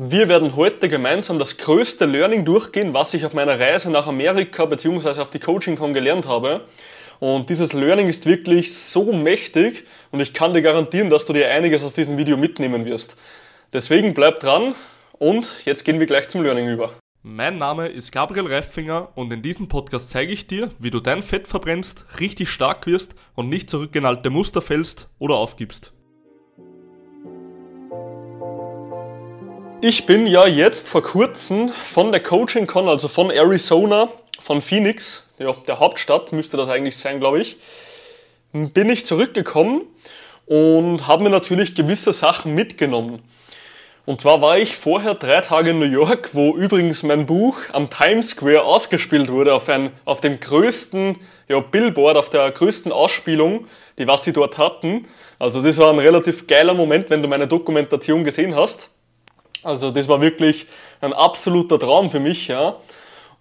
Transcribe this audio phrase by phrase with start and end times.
[0.00, 4.64] Wir werden heute gemeinsam das größte Learning durchgehen, was ich auf meiner Reise nach Amerika
[4.64, 5.20] bzw.
[5.20, 6.60] auf die CoachingCon gelernt habe.
[7.18, 9.82] Und dieses Learning ist wirklich so mächtig
[10.12, 13.16] und ich kann dir garantieren, dass du dir einiges aus diesem Video mitnehmen wirst.
[13.72, 14.76] Deswegen bleib dran
[15.14, 16.92] und jetzt gehen wir gleich zum Learning über.
[17.24, 21.24] Mein Name ist Gabriel Reifinger und in diesem Podcast zeige ich dir, wie du dein
[21.24, 25.92] Fett verbrennst, richtig stark wirst und nicht zurückgenalte Muster fällst oder aufgibst.
[29.80, 34.08] Ich bin ja jetzt vor kurzem von der Coaching Con, also von Arizona,
[34.40, 37.58] von Phoenix, ja, der Hauptstadt müsste das eigentlich sein, glaube ich,
[38.52, 39.82] bin ich zurückgekommen
[40.46, 43.22] und habe mir natürlich gewisse Sachen mitgenommen.
[44.04, 47.88] Und zwar war ich vorher drei Tage in New York, wo übrigens mein Buch am
[47.88, 51.16] Times Square ausgespielt wurde, auf, ein, auf dem größten
[51.46, 53.66] ja, Billboard, auf der größten Ausspielung,
[53.96, 55.06] die was sie dort hatten.
[55.38, 58.90] Also das war ein relativ geiler Moment, wenn du meine Dokumentation gesehen hast.
[59.62, 60.66] Also das war wirklich
[61.00, 62.76] ein absoluter Traum für mich, ja.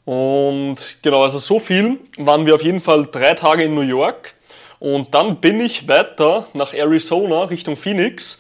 [0.06, 4.36] Und genau, also so viel waren wir auf jeden Fall drei Tage in New York.
[4.80, 8.38] Und dann bin ich weiter nach Arizona Richtung Phoenix,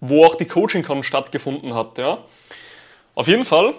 [0.00, 2.18] wo auch die CoachingCon stattgefunden hat, ja.
[3.14, 3.74] Auf jeden Fall,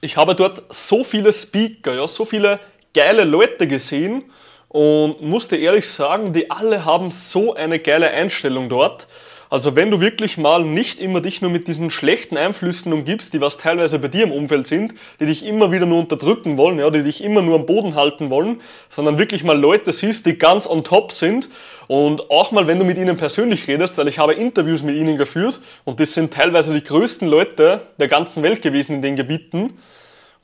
[0.00, 2.60] ich habe dort so viele Speaker, ja, so viele
[2.94, 4.30] geile Leute gesehen
[4.68, 9.08] und musste ehrlich sagen, die alle haben so eine geile Einstellung dort.
[9.50, 13.40] Also wenn du wirklich mal nicht immer dich nur mit diesen schlechten Einflüssen umgibst, die
[13.40, 16.88] was teilweise bei dir im Umfeld sind, die dich immer wieder nur unterdrücken wollen, ja,
[16.90, 20.68] die dich immer nur am Boden halten wollen, sondern wirklich mal Leute siehst, die ganz
[20.68, 21.48] on top sind
[21.88, 25.18] und auch mal, wenn du mit ihnen persönlich redest, weil ich habe Interviews mit ihnen
[25.18, 29.72] geführt und das sind teilweise die größten Leute der ganzen Welt gewesen in den Gebieten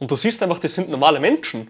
[0.01, 1.69] und du siehst einfach, das sind normale Menschen.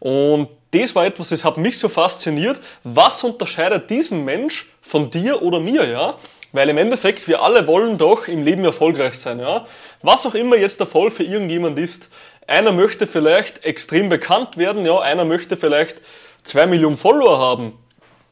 [0.00, 2.60] Und das war etwas, das hat mich so fasziniert.
[2.84, 6.16] Was unterscheidet diesen Mensch von dir oder mir, ja?
[6.56, 9.40] Weil im Endeffekt, wir alle wollen doch im Leben erfolgreich sein.
[9.40, 9.66] Ja?
[10.00, 12.08] Was auch immer jetzt der Fall für irgendjemand ist.
[12.46, 14.98] Einer möchte vielleicht extrem bekannt werden, ja?
[15.00, 16.00] einer möchte vielleicht
[16.44, 17.78] zwei Millionen Follower haben.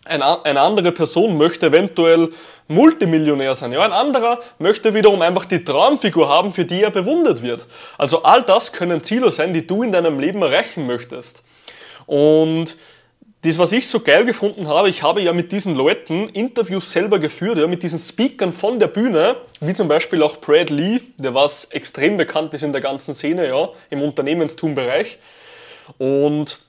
[0.07, 2.31] Eine andere Person möchte eventuell
[2.67, 3.73] Multimillionär sein.
[3.73, 7.67] Ja, ein anderer möchte wiederum einfach die Traumfigur haben, für die er bewundert wird.
[7.99, 11.43] Also all das können Ziele sein, die du in deinem Leben erreichen möchtest.
[12.07, 12.77] Und
[13.45, 17.19] das, was ich so geil gefunden habe, ich habe ja mit diesen Leuten Interviews selber
[17.19, 21.35] geführt, ja, mit diesen Speakern von der Bühne, wie zum Beispiel auch Brad Lee, der
[21.35, 25.19] was extrem bekannt ist in der ganzen Szene, ja, im Unternehmenstumbereich.
[25.99, 26.61] Und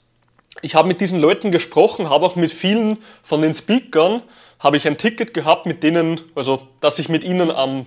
[0.62, 4.22] ich habe mit diesen Leuten gesprochen, habe auch mit vielen von den Speakern,
[4.60, 7.86] habe ich ein Ticket gehabt, mit denen, also, dass ich mit ihnen am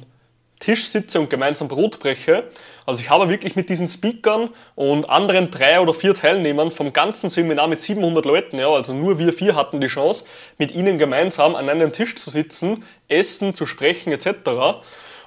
[0.61, 2.45] Tisch sitze und gemeinsam Brot breche.
[2.85, 7.31] Also ich habe wirklich mit diesen Speakern und anderen drei oder vier Teilnehmern vom ganzen
[7.31, 10.25] Seminar mit 700 Leuten, ja, also nur wir vier hatten die Chance,
[10.57, 14.81] mit ihnen gemeinsam an einem Tisch zu sitzen, essen, zu sprechen etc.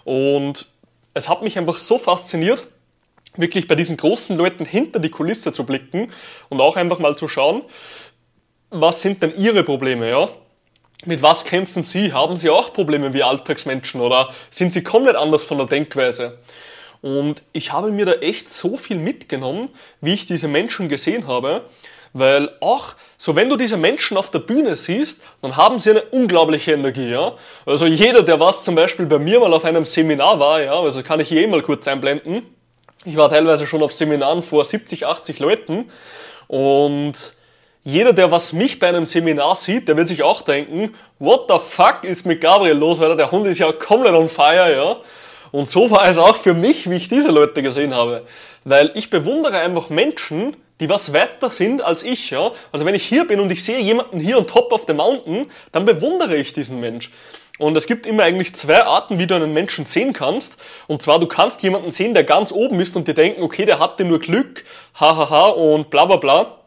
[0.03, 0.67] Und
[1.13, 2.67] es hat mich einfach so fasziniert,
[3.35, 6.11] wirklich bei diesen großen Leuten hinter die Kulisse zu blicken
[6.49, 7.63] und auch einfach mal zu schauen,
[8.69, 10.29] was sind denn ihre Probleme, ja?
[11.05, 12.13] Mit was kämpfen Sie?
[12.13, 16.37] Haben Sie auch Probleme wie Alltagsmenschen oder sind Sie komplett anders von der Denkweise?
[17.01, 19.69] Und ich habe mir da echt so viel mitgenommen,
[19.99, 21.63] wie ich diese Menschen gesehen habe,
[22.13, 26.03] weil auch so, wenn du diese Menschen auf der Bühne siehst, dann haben sie eine
[26.03, 27.33] unglaubliche Energie, ja.
[27.65, 31.01] Also jeder, der was zum Beispiel bei mir mal auf einem Seminar war, ja, also
[31.01, 32.43] kann ich hier eh mal kurz einblenden.
[33.05, 35.89] Ich war teilweise schon auf Seminaren vor 70, 80 Leuten
[36.47, 37.33] und
[37.83, 41.57] jeder, der was mich bei einem Seminar sieht, der wird sich auch denken, what the
[41.59, 44.97] fuck ist mit Gabriel los, weil der Hund ist ja komplett on fire, ja.
[45.51, 48.23] Und so war es auch für mich, wie ich diese Leute gesehen habe.
[48.63, 52.51] Weil ich bewundere einfach Menschen, die was weiter sind als ich, ja.
[52.71, 55.49] Also wenn ich hier bin und ich sehe jemanden hier on top of the mountain,
[55.71, 57.11] dann bewundere ich diesen Mensch.
[57.57, 60.57] Und es gibt immer eigentlich zwei Arten, wie du einen Menschen sehen kannst.
[60.87, 63.79] Und zwar, du kannst jemanden sehen, der ganz oben ist und dir denken, okay, der
[63.79, 64.65] hatte nur Glück,
[64.99, 66.60] hahaha und bla bla bla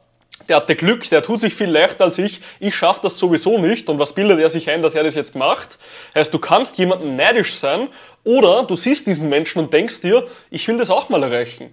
[0.48, 3.88] der hatte Glück, der tut sich viel leichter als ich, ich schaffe das sowieso nicht
[3.88, 5.78] und was bildet er sich ein, dass er das jetzt macht?
[6.14, 7.88] Heißt, du kannst jemanden neidisch sein
[8.24, 11.70] oder du siehst diesen Menschen und denkst dir, ich will das auch mal erreichen.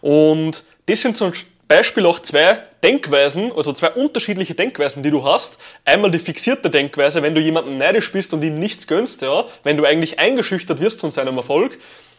[0.00, 1.32] Und das sind zum
[1.66, 5.58] Beispiel auch zwei Denkweisen, also zwei unterschiedliche Denkweisen, die du hast.
[5.84, 9.78] Einmal die fixierte Denkweise, wenn du jemanden neidisch bist und ihm nichts gönnst, ja, wenn
[9.78, 11.78] du eigentlich eingeschüchtert wirst von seinem Erfolg.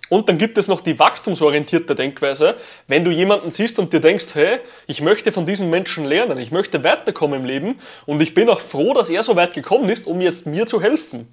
[0.10, 2.56] Und dann gibt es noch die wachstumsorientierte Denkweise.
[2.88, 6.52] Wenn du jemanden siehst und dir denkst, hey, ich möchte von diesem Menschen lernen, ich
[6.52, 10.06] möchte weiterkommen im Leben und ich bin auch froh, dass er so weit gekommen ist,
[10.06, 11.28] um jetzt mir zu helfen.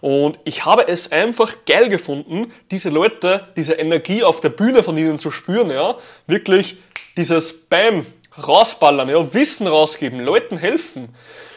[0.00, 4.96] Und ich habe es einfach geil gefunden, diese Leute, diese Energie auf der Bühne von
[4.96, 5.96] ihnen zu spüren, ja,
[6.26, 6.76] wirklich
[7.16, 8.04] dieses Bam
[8.46, 11.14] rausballern, ja, Wissen rausgeben, Leuten helfen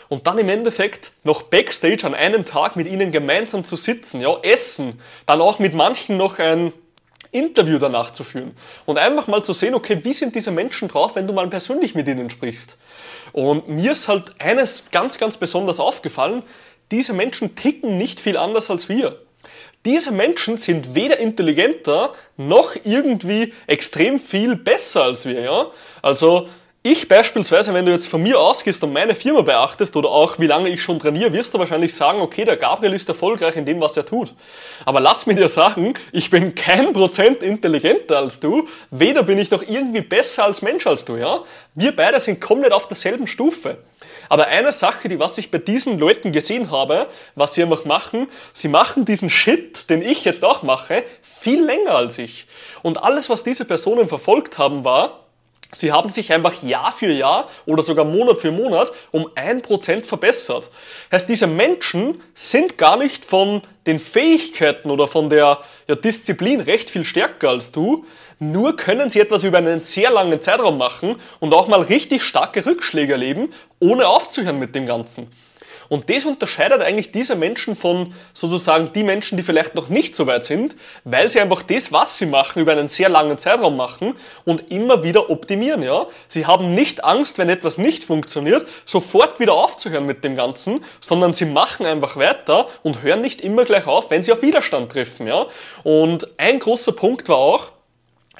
[0.09, 4.37] und dann im Endeffekt noch Backstage an einem Tag mit ihnen gemeinsam zu sitzen, ja,
[4.41, 6.73] essen, dann auch mit manchen noch ein
[7.31, 8.55] Interview danach zu führen
[8.85, 11.93] und einfach mal zu sehen, okay, wie sind diese Menschen drauf, wenn du mal persönlich
[11.93, 12.77] mit ihnen sprichst.
[13.33, 16.43] Und mir ist halt eines ganz, ganz besonders aufgefallen,
[16.91, 19.21] diese Menschen ticken nicht viel anders als wir.
[19.85, 25.41] Diese Menschen sind weder intelligenter noch irgendwie extrem viel besser als wir.
[25.41, 25.67] Ja?
[26.01, 26.49] Also
[26.91, 30.47] ich beispielsweise, wenn du jetzt von mir ausgehst und meine Firma beachtest oder auch wie
[30.47, 33.81] lange ich schon trainiere, wirst du wahrscheinlich sagen, okay, der Gabriel ist erfolgreich in dem,
[33.81, 34.33] was er tut.
[34.85, 39.51] Aber lass mir dir sagen, ich bin kein Prozent intelligenter als du, weder bin ich
[39.51, 41.41] noch irgendwie besser als Mensch als du, ja?
[41.75, 43.77] Wir beide sind komplett auf derselben Stufe.
[44.29, 48.27] Aber eine Sache, die was ich bei diesen Leuten gesehen habe, was sie einfach machen,
[48.53, 52.47] sie machen diesen Shit, den ich jetzt auch mache, viel länger als ich.
[52.81, 55.26] Und alles, was diese Personen verfolgt haben, war,
[55.73, 60.05] Sie haben sich einfach Jahr für Jahr oder sogar Monat für Monat um ein Prozent
[60.05, 60.71] verbessert.
[61.11, 66.89] Heißt, diese Menschen sind gar nicht von den Fähigkeiten oder von der ja, Disziplin recht
[66.89, 68.05] viel stärker als du,
[68.39, 72.65] nur können sie etwas über einen sehr langen Zeitraum machen und auch mal richtig starke
[72.65, 75.27] Rückschläge erleben, ohne aufzuhören mit dem Ganzen.
[75.89, 80.27] Und das unterscheidet eigentlich diese Menschen von sozusagen die Menschen, die vielleicht noch nicht so
[80.27, 84.15] weit sind, weil sie einfach das, was sie machen, über einen sehr langen Zeitraum machen
[84.45, 85.81] und immer wieder optimieren.
[85.81, 86.07] Ja?
[86.27, 91.33] Sie haben nicht Angst, wenn etwas nicht funktioniert, sofort wieder aufzuhören mit dem Ganzen, sondern
[91.33, 95.27] sie machen einfach weiter und hören nicht immer gleich auf, wenn sie auf Widerstand treffen.
[95.27, 95.45] Ja?
[95.83, 97.71] Und ein großer Punkt war auch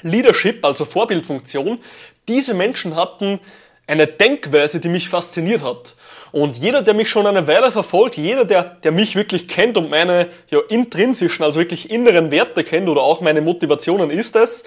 [0.02, 1.80] Leadership, also Vorbildfunktion.
[2.28, 3.40] Diese Menschen hatten
[3.86, 5.94] eine Denkweise, die mich fasziniert hat.
[6.32, 9.90] Und jeder, der mich schon eine Weile verfolgt, jeder, der, der mich wirklich kennt und
[9.90, 14.64] meine ja, intrinsischen, also wirklich inneren Werte kennt oder auch meine Motivationen, ist es,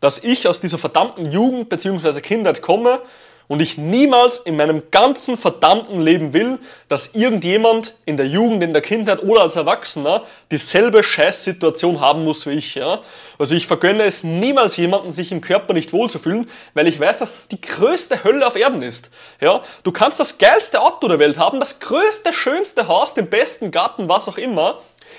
[0.00, 2.20] dass ich aus dieser verdammten Jugend bzw.
[2.20, 3.00] Kindheit komme
[3.46, 6.58] und ich niemals in meinem ganzen verdammten Leben will,
[6.88, 12.46] dass irgendjemand in der Jugend, in der Kindheit oder als Erwachsener dieselbe Scheißsituation haben muss
[12.46, 12.74] wie ich.
[12.74, 13.00] Ja?
[13.38, 17.32] Also ich vergönne es niemals jemandem, sich im Körper nicht wohlzufühlen, weil ich weiß, dass
[17.32, 19.10] das die größte Hölle auf Erden ist.
[19.40, 19.60] Ja?
[19.82, 24.08] Du kannst das geilste Auto der Welt haben, das größte, schönste Haus, den besten Garten,
[24.08, 24.78] was auch immer.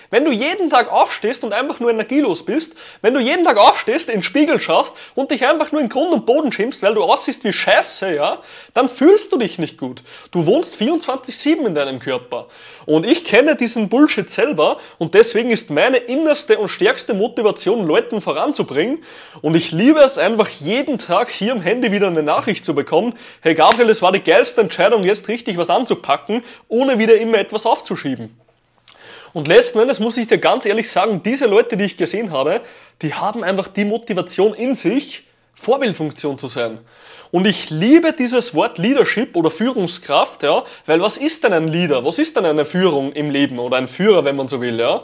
[0.10, 4.10] Wenn du jeden Tag aufstehst und einfach nur energielos bist, wenn du jeden Tag aufstehst,
[4.10, 7.04] in den Spiegel schaust und dich einfach nur in Grund und Boden schimpfst, weil du
[7.04, 8.42] aussiehst wie Scheiße, ja,
[8.74, 10.04] dann fühlst du dich nicht gut.
[10.32, 12.48] Du wohnst 24-7 in deinem Körper.
[12.86, 18.22] Und ich kenne diesen Bullshit selber und deswegen ist meine innerste und stärkste Motivation, Leuten
[18.22, 19.04] voranzubringen.
[19.42, 23.14] Und ich liebe es einfach jeden Tag hier im Handy wieder eine Nachricht zu bekommen.
[23.42, 27.66] Hey Gabriel, es war die geilste Entscheidung, jetzt richtig was anzupacken, ohne wieder immer etwas
[27.66, 28.45] aufzuschieben.
[29.36, 32.62] Und letzten Endes muss ich dir ganz ehrlich sagen, diese Leute, die ich gesehen habe,
[33.02, 36.80] die haben einfach die Motivation in sich, Vorbildfunktion zu sein.
[37.32, 42.06] Und ich liebe dieses Wort Leadership oder Führungskraft, ja, weil was ist denn ein Leader?
[42.06, 45.02] Was ist denn eine Führung im Leben oder ein Führer, wenn man so will, ja?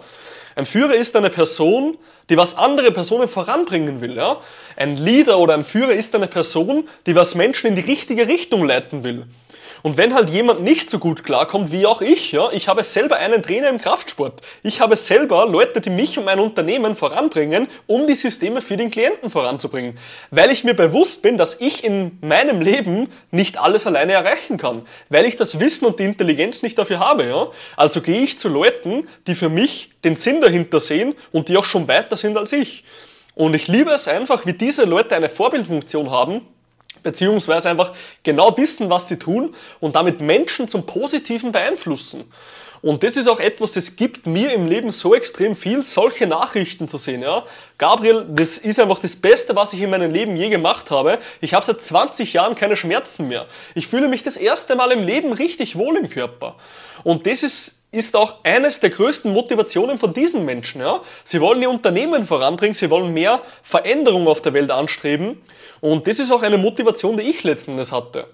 [0.56, 1.98] Ein Führer ist eine Person,
[2.30, 4.38] die was andere Personen voranbringen will, ja?
[4.78, 8.64] Ein Leader oder ein Führer ist eine Person, die was Menschen in die richtige Richtung
[8.64, 9.26] leiten will.
[9.84, 13.18] Und wenn halt jemand nicht so gut klarkommt wie auch ich, ja, ich habe selber
[13.18, 14.42] einen Trainer im Kraftsport.
[14.64, 18.92] Ich habe selber Leute, die mich und mein Unternehmen voranbringen, um die Systeme für den
[18.92, 19.98] Klienten voranzubringen.
[20.30, 24.84] Weil ich mir bewusst bin, dass ich in meinem Leben nicht alles alleine erreichen kann.
[25.10, 27.48] Weil ich das Wissen und die Intelligenz nicht dafür habe, ja.
[27.76, 31.66] Also gehe ich zu Leuten, die für mich den Sinn dahinter sehen und die auch
[31.66, 32.84] schon weiter sind als ich.
[33.34, 36.42] Und ich liebe es einfach, wie diese Leute eine Vorbildfunktion haben,
[37.04, 37.94] beziehungsweise einfach
[38.24, 42.32] genau wissen, was sie tun und damit Menschen zum Positiven beeinflussen.
[42.82, 46.88] Und das ist auch etwas, das gibt mir im Leben so extrem viel, solche Nachrichten
[46.88, 47.22] zu sehen.
[47.22, 47.44] Ja?
[47.78, 51.20] Gabriel, das ist einfach das Beste, was ich in meinem Leben je gemacht habe.
[51.42, 53.46] Ich habe seit 20 Jahren keine Schmerzen mehr.
[53.76, 56.56] Ich fühle mich das erste Mal im Leben richtig wohl im Körper.
[57.04, 60.80] Und das ist ist auch eines der größten Motivationen von diesen Menschen.
[60.80, 61.02] Ja?
[61.26, 65.42] Sie wollen ihr Unternehmen voranbringen, sie wollen mehr Veränderung auf der Welt anstreben.
[65.82, 68.28] Und das ist auch eine Motivation, die ich letzten Endes hatte.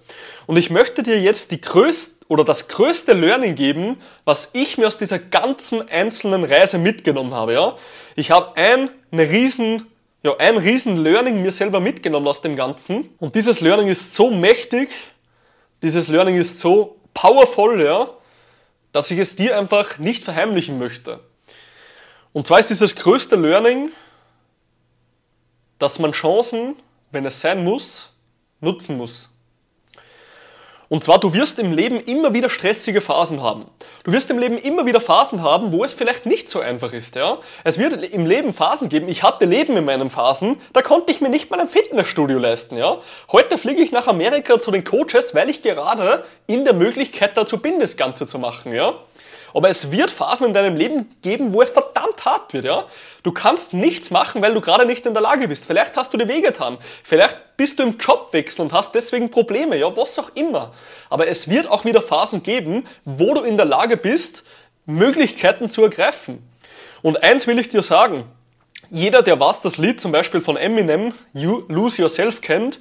[0.45, 4.87] Und ich möchte dir jetzt die größte oder das größte Learning geben, was ich mir
[4.87, 7.53] aus dieser ganzen einzelnen Reise mitgenommen habe.
[7.53, 7.75] Ja?
[8.15, 9.83] Ich habe ein, eine riesen,
[10.23, 13.09] ja, ein riesen Learning mir selber mitgenommen aus dem Ganzen.
[13.19, 14.89] Und dieses Learning ist so mächtig,
[15.81, 18.09] dieses Learning ist so powerful, ja,
[18.91, 21.19] dass ich es dir einfach nicht verheimlichen möchte.
[22.33, 23.91] Und zwar ist dieses größte Learning,
[25.79, 26.75] dass man Chancen,
[27.11, 28.11] wenn es sein muss,
[28.59, 29.29] nutzen muss.
[30.89, 33.65] Und zwar, du wirst im Leben immer wieder stressige Phasen haben.
[34.05, 37.15] Du wirst im Leben immer wieder Phasen haben, wo es vielleicht nicht so einfach ist.
[37.15, 37.39] Ja?
[37.65, 39.09] Es wird im Leben Phasen geben.
[39.09, 42.77] Ich hatte Leben in meinen Phasen, da konnte ich mir nicht mal ein Fitnessstudio leisten.
[42.77, 42.99] Ja?
[43.31, 47.57] Heute fliege ich nach Amerika zu den Coaches, weil ich gerade in der Möglichkeit dazu
[47.57, 48.71] bin, das Ganze zu machen.
[48.71, 48.93] Ja?
[49.53, 52.85] Aber es wird Phasen in deinem Leben geben, wo es verdammt hart wird, ja?
[53.23, 55.65] Du kannst nichts machen, weil du gerade nicht in der Lage bist.
[55.65, 56.77] Vielleicht hast du dir wehgetan.
[57.03, 60.73] Vielleicht bist du im Jobwechsel und hast deswegen Probleme, ja, was auch immer.
[61.09, 64.43] Aber es wird auch wieder Phasen geben, wo du in der Lage bist,
[64.85, 66.41] Möglichkeiten zu ergreifen.
[67.01, 68.25] Und eins will ich dir sagen.
[68.89, 72.79] Jeder, der was das Lied zum Beispiel von Eminem, You Lose Yourself kennt,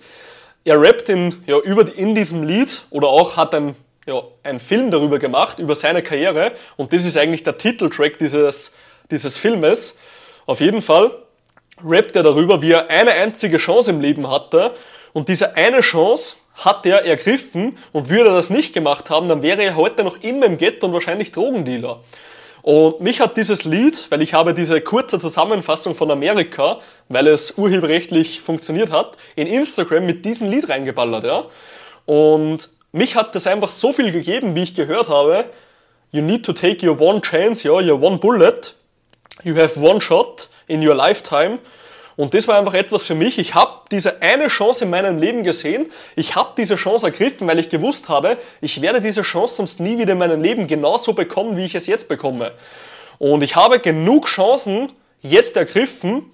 [0.65, 4.91] er rappt in, ja, über, in diesem Lied oder auch hat ein, ja, einen Film
[4.91, 6.53] darüber gemacht, über seine Karriere.
[6.77, 8.73] Und das ist eigentlich der Titeltrack dieses,
[9.11, 9.97] dieses Filmes.
[10.47, 11.11] Auf jeden Fall
[11.85, 14.73] rappt er darüber, wie er eine einzige Chance im Leben hatte.
[15.13, 19.43] Und diese eine Chance hat er ergriffen und würde er das nicht gemacht haben, dann
[19.43, 21.99] wäre er heute noch immer im Ghetto und wahrscheinlich Drogendealer.
[22.63, 27.57] Und mich hat dieses Lied, weil ich habe diese kurze Zusammenfassung von Amerika, weil es
[27.57, 31.45] urheberrechtlich funktioniert hat, in Instagram mit diesem Lied reingeballert, ja.
[32.07, 35.45] Und mich hat das einfach so viel gegeben, wie ich gehört habe.
[36.13, 38.75] You need to take your one chance, ja, your one bullet.
[39.45, 41.59] You have one shot in your lifetime.
[42.17, 43.39] Und das war einfach etwas für mich.
[43.39, 45.91] Ich habe diese eine Chance in meinem Leben gesehen.
[46.17, 49.99] Ich habe diese Chance ergriffen, weil ich gewusst habe, ich werde diese Chance sonst nie
[49.99, 52.53] wieder in meinem Leben genauso bekommen, wie ich es jetzt bekomme.
[53.19, 56.31] Und ich habe genug Chancen jetzt ergriffen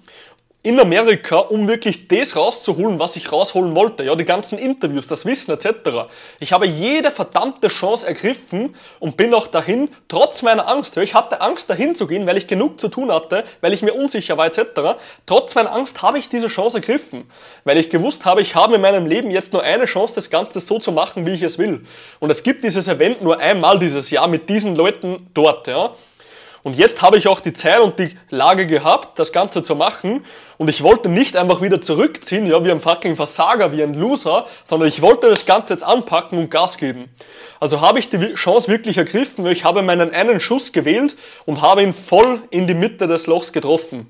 [0.65, 4.05] in Amerika, um wirklich das rauszuholen, was ich rausholen wollte.
[4.05, 6.07] Ja, die ganzen Interviews, das Wissen etc.
[6.39, 10.95] Ich habe jede verdammte Chance ergriffen und bin auch dahin, trotz meiner Angst.
[10.95, 13.81] Ja, ich hatte Angst, dahin zu gehen, weil ich genug zu tun hatte, weil ich
[13.81, 14.97] mir unsicher war etc.
[15.25, 17.29] Trotz meiner Angst habe ich diese Chance ergriffen,
[17.65, 20.61] weil ich gewusst habe, ich habe in meinem Leben jetzt nur eine Chance, das Ganze
[20.61, 21.83] so zu machen, wie ich es will.
[22.21, 25.67] Und es gibt dieses Event nur einmal dieses Jahr mit diesen Leuten dort.
[25.67, 25.91] Ja.
[26.63, 30.25] Und jetzt habe ich auch die Zeit und die Lage gehabt, das Ganze zu machen.
[30.57, 34.47] Und ich wollte nicht einfach wieder zurückziehen, ja, wie ein fucking Versager, wie ein Loser,
[34.63, 37.09] sondern ich wollte das Ganze jetzt anpacken und Gas geben.
[37.59, 41.83] Also habe ich die Chance wirklich ergriffen, ich habe meinen einen Schuss gewählt und habe
[41.83, 44.07] ihn voll in die Mitte des Lochs getroffen.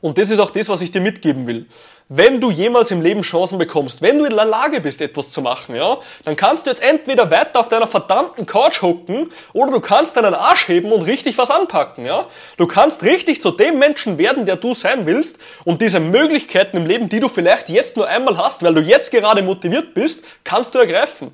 [0.00, 1.66] Und das ist auch das, was ich dir mitgeben will.
[2.12, 5.42] Wenn du jemals im Leben Chancen bekommst, wenn du in der Lage bist, etwas zu
[5.42, 9.78] machen, ja, dann kannst du jetzt entweder weiter auf deiner verdammten Couch hocken oder du
[9.78, 12.26] kannst deinen Arsch heben und richtig was anpacken, ja.
[12.56, 16.86] Du kannst richtig zu dem Menschen werden, der du sein willst und diese Möglichkeiten im
[16.86, 20.74] Leben, die du vielleicht jetzt nur einmal hast, weil du jetzt gerade motiviert bist, kannst
[20.74, 21.30] du ergreifen.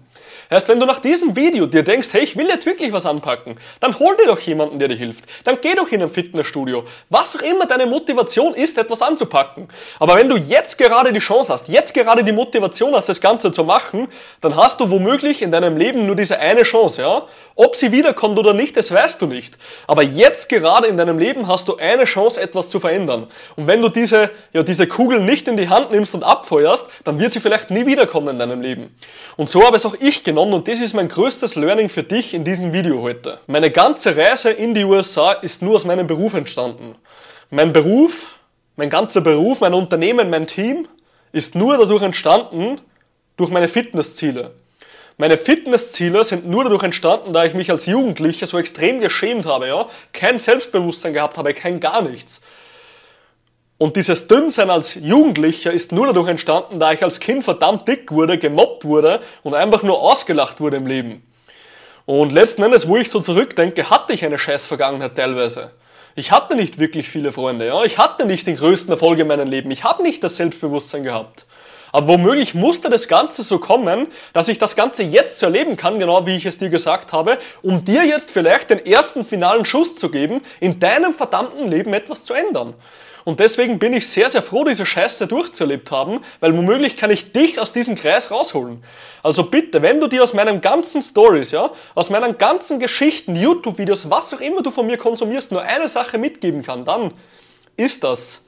[0.49, 3.59] Erst wenn du nach diesem Video dir denkst, hey, ich will jetzt wirklich was anpacken,
[3.81, 5.25] dann hol dir doch jemanden, der dir hilft.
[5.45, 6.85] Dann geh doch in ein Fitnessstudio.
[7.11, 9.69] Was auch immer deine Motivation ist, etwas anzupacken.
[9.99, 13.51] Aber wenn du jetzt gerade die Chance hast, jetzt gerade die Motivation hast, das Ganze
[13.51, 14.09] zu machen,
[14.41, 17.23] dann hast du womöglich in deinem Leben nur diese eine Chance, ja?
[17.57, 19.57] Ob sie wiederkommt oder nicht, das weißt du nicht.
[19.87, 23.29] Aber jetzt gerade in deinem Leben hast du eine Chance, etwas zu verändern.
[23.57, 27.19] Und wenn du diese, ja, diese Kugel nicht in die Hand nimmst und abfeuerst, dann
[27.19, 28.95] wird sie vielleicht nie wiederkommen in deinem Leben.
[29.37, 32.35] Und so habe es auch ich genommen und das ist mein größtes Learning für dich
[32.35, 33.39] in diesem Video heute.
[33.47, 36.95] Meine ganze Reise in die USA ist nur aus meinem Beruf entstanden.
[37.49, 38.39] Mein Beruf,
[38.77, 40.87] mein ganzer Beruf, mein Unternehmen, mein Team
[41.33, 42.77] ist nur dadurch entstanden,
[43.39, 44.51] durch meine Fitnessziele.
[45.17, 49.69] Meine Fitnessziele sind nur dadurch entstanden, da ich mich als Jugendlicher so extrem geschämt habe,
[49.69, 52.43] ja, kein Selbstbewusstsein gehabt habe, kein gar nichts.
[53.79, 58.11] Und dieses Dünnsein als Jugendlicher ist nur dadurch entstanden, da ich als Kind verdammt dick
[58.11, 61.23] wurde, gemobbt wurde und einfach nur ausgelacht wurde im Leben.
[62.07, 65.73] Und letzten Endes, wo ich so zurückdenke, hatte ich eine scheiß Vergangenheit teilweise.
[66.15, 67.85] Ich hatte nicht wirklich viele Freunde, ja.
[67.85, 69.71] Ich hatte nicht den größten Erfolg in meinem Leben.
[69.71, 71.45] Ich habe nicht das Selbstbewusstsein gehabt.
[71.93, 75.99] Aber womöglich musste das Ganze so kommen, dass ich das Ganze jetzt so erleben kann,
[75.99, 79.97] genau wie ich es dir gesagt habe, um dir jetzt vielleicht den ersten finalen Schuss
[79.97, 82.75] zu geben, in deinem verdammten Leben etwas zu ändern.
[83.27, 87.33] Und deswegen bin ich sehr, sehr froh, diese Scheiße durchzuerlebt haben, weil womöglich kann ich
[87.33, 88.85] dich aus diesem Kreis rausholen.
[89.21, 94.09] Also bitte, wenn du dir aus meinen ganzen Stories, ja, aus meinen ganzen Geschichten, YouTube-Videos,
[94.11, 97.15] was auch immer du von mir konsumierst, nur eine Sache mitgeben kann, dann
[97.77, 98.43] ist das,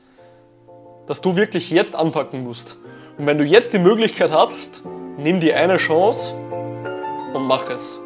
[1.08, 2.76] dass du wirklich jetzt anpacken musst.
[3.18, 4.82] Und wenn du jetzt die Möglichkeit hast,
[5.16, 6.36] nimm dir eine Chance
[7.34, 7.98] und mach es.